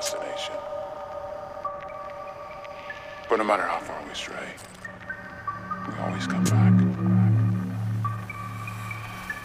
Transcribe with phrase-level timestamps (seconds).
[0.00, 0.54] destination.
[3.28, 4.48] But no matter how far we stray,
[5.86, 6.72] we always come back.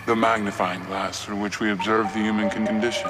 [0.05, 3.09] The magnifying glass through which we observe the human condition.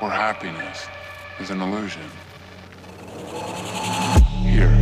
[0.00, 0.88] Where happiness
[1.38, 2.10] is an illusion.
[4.42, 4.74] Here,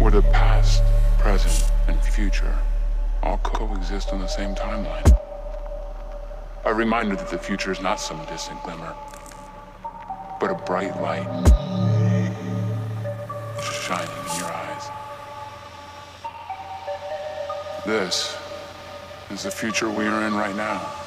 [0.00, 0.82] where the past,
[1.18, 2.58] present, and future
[3.22, 5.18] all coexist on the same timeline.
[6.66, 8.94] A reminder that the future is not some distant glimmer,
[10.40, 11.26] but a bright light
[13.62, 14.88] shining in your eyes.
[17.84, 18.38] This
[19.30, 20.99] is the future we are in right now.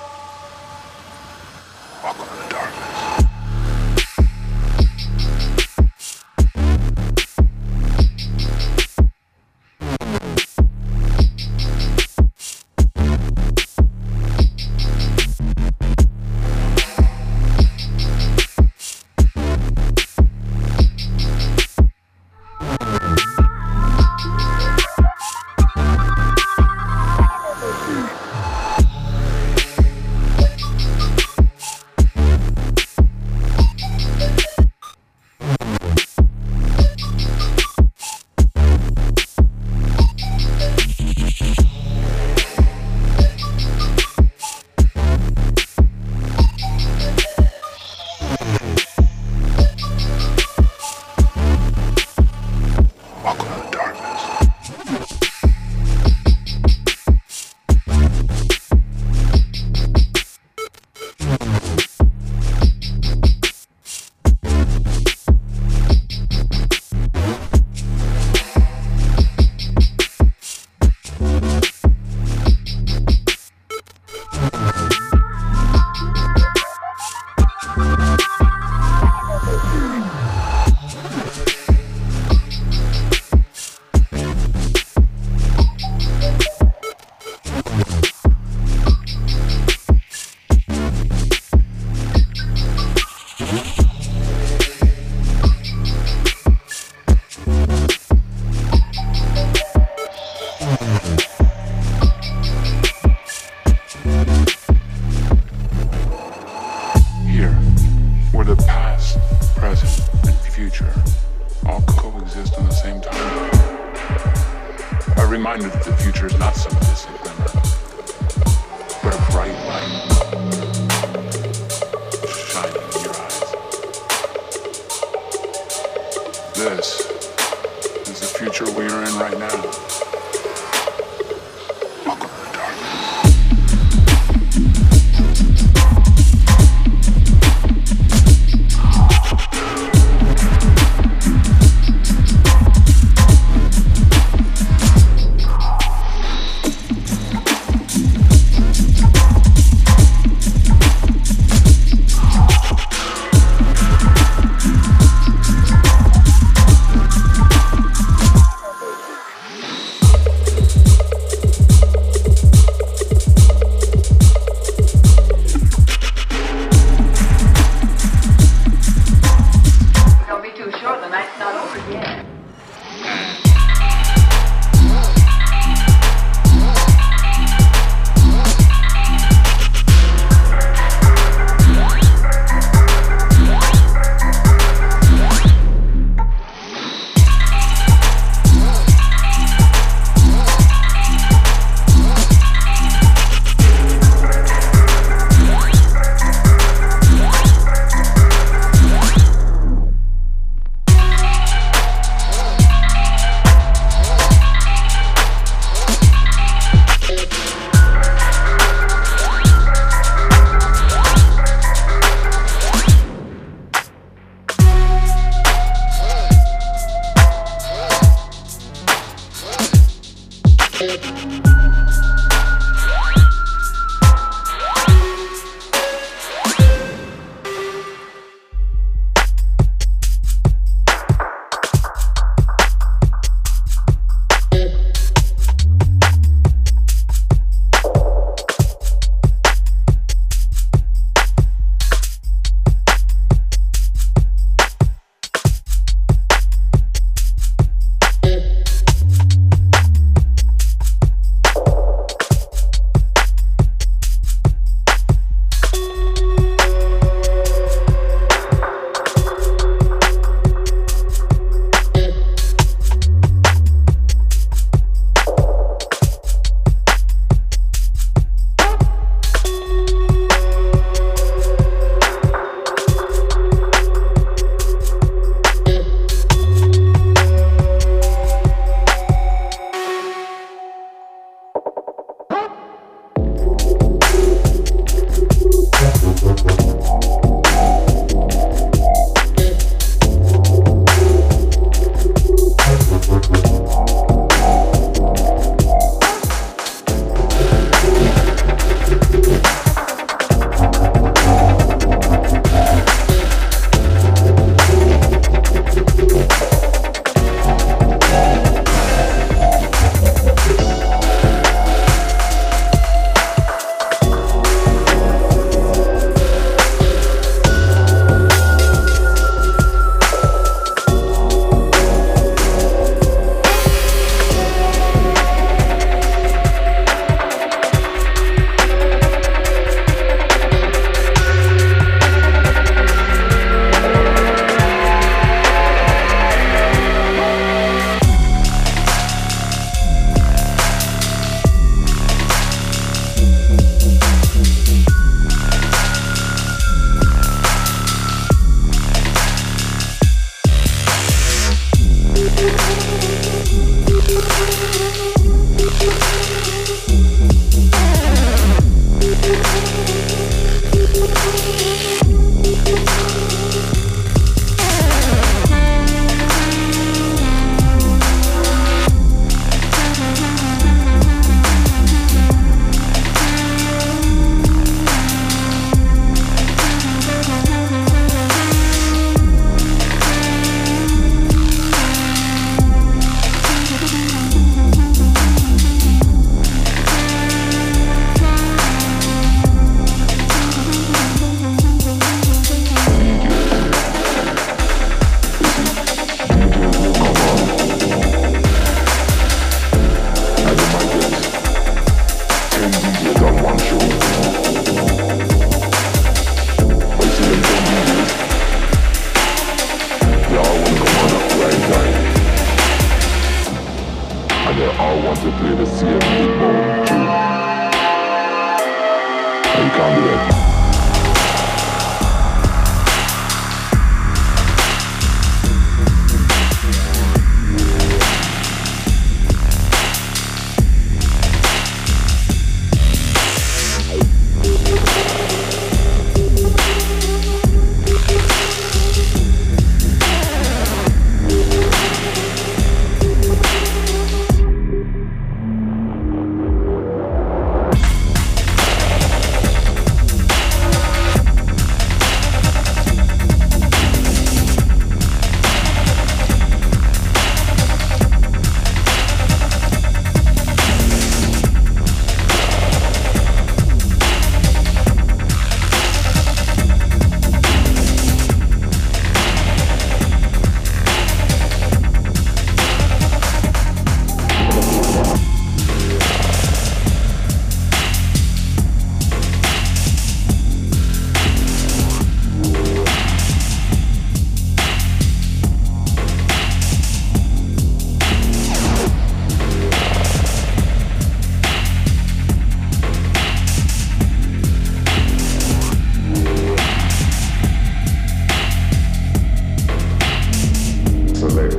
[501.25, 501.53] isolate.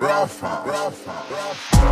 [0.00, 1.86] Rafa, Rafa, Rafa.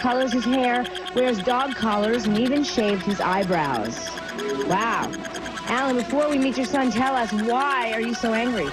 [0.00, 0.84] Colors his hair,
[1.14, 4.08] wears dog collars, and even shaved his eyebrows.
[4.66, 5.12] Wow.
[5.66, 8.68] Alan, before we meet your son, tell us why are you so angry?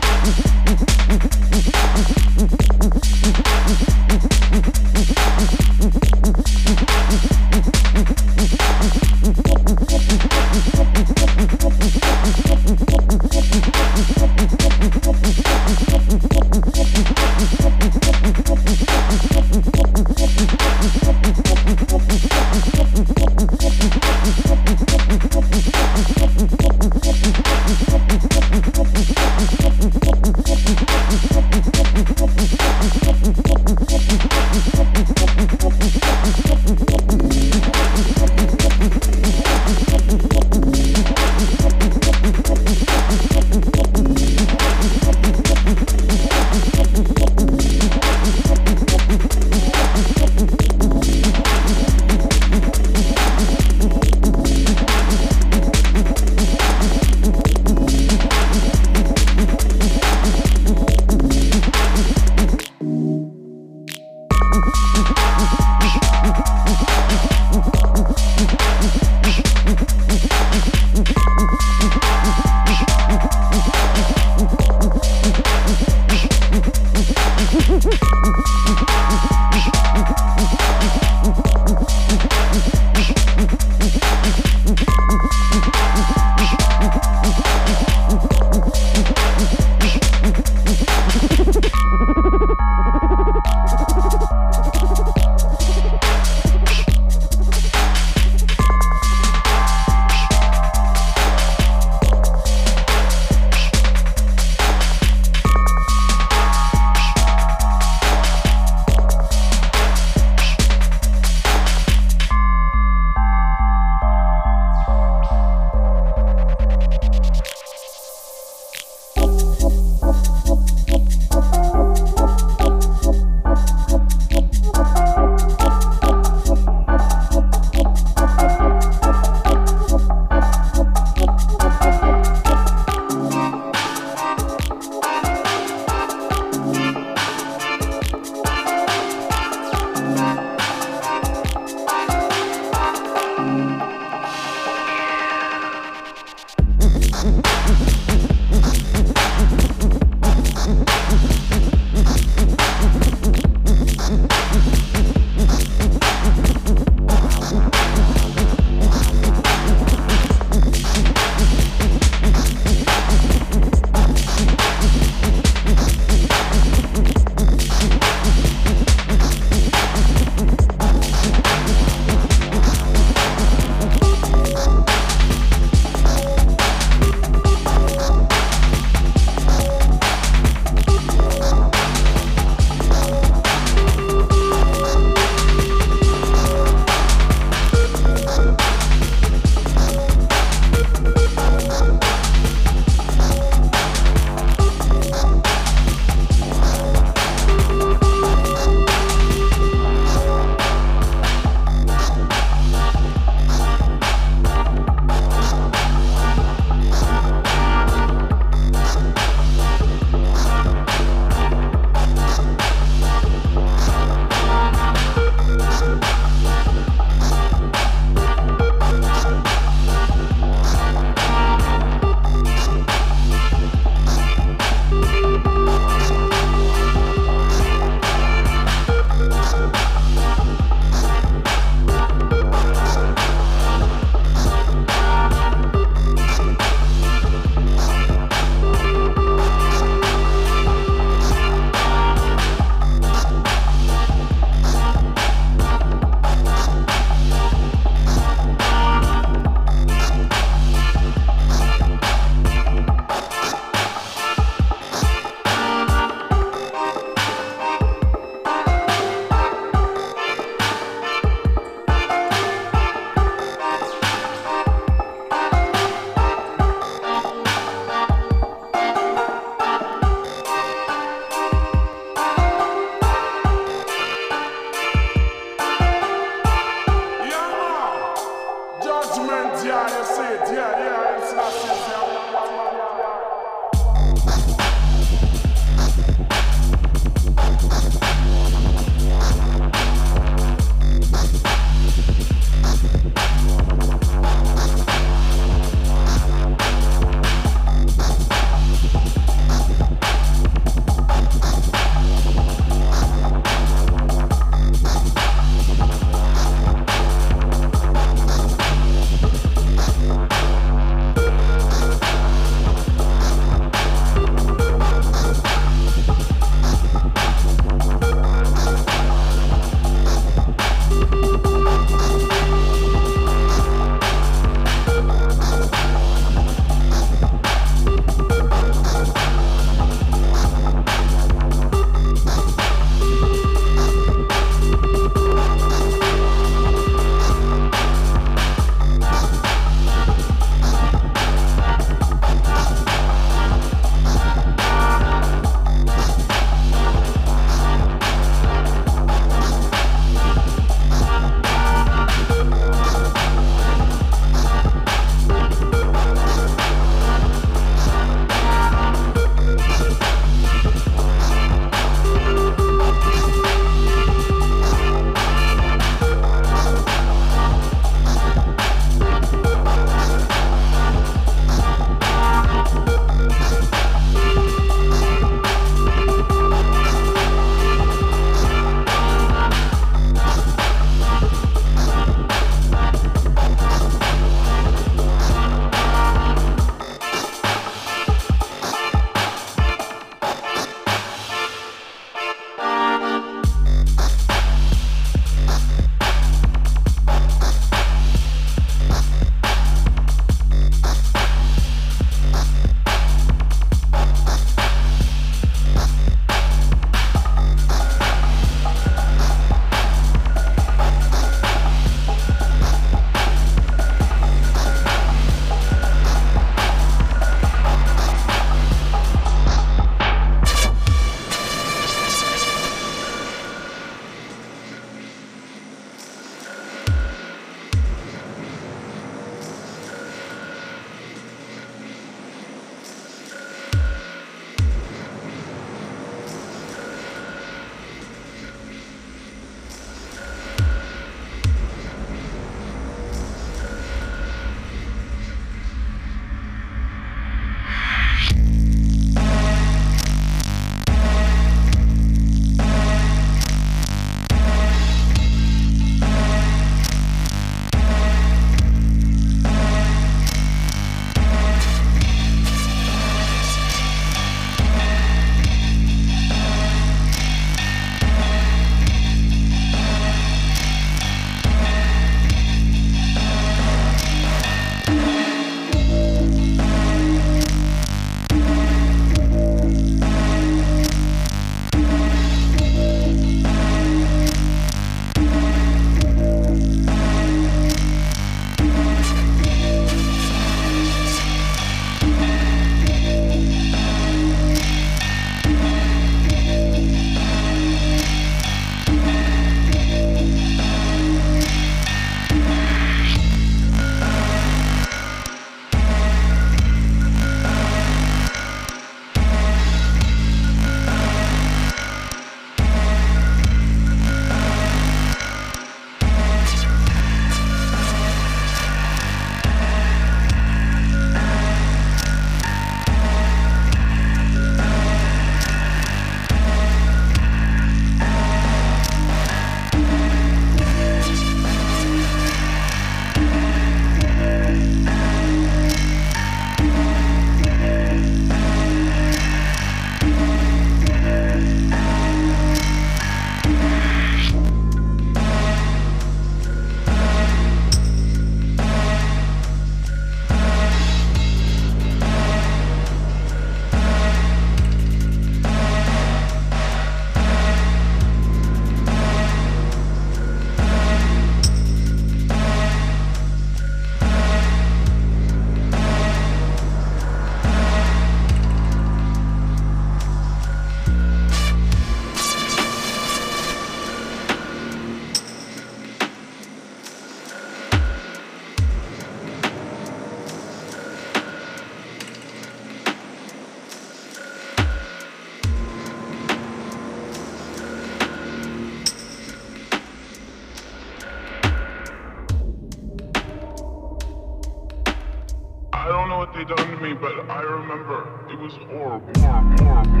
[595.84, 599.12] I don't know what they done to me, but I remember it was horrible.
[599.20, 600.00] horrible, horrible,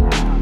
[0.00, 0.33] horrible